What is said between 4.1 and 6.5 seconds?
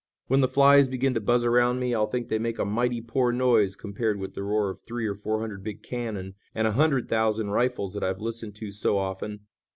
with the roar of three or four hundred big cannon